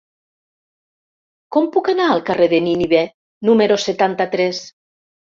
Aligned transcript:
Com 1.57 1.67
puc 1.75 1.89
anar 1.93 2.07
al 2.13 2.23
carrer 2.29 2.47
de 2.53 2.63
Nínive 2.69 3.03
número 3.51 3.79
setanta-tres? 3.85 4.65